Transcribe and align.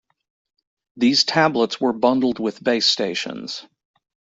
These 0.97 1.25
tablets 1.25 1.79
were 1.79 1.93
bundled 1.93 2.39
with 2.39 2.63
Base 2.63 2.87
Stations. 2.87 3.67